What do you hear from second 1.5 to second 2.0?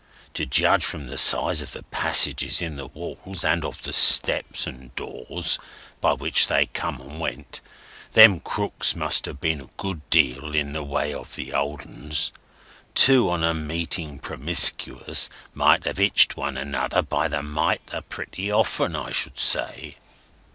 of the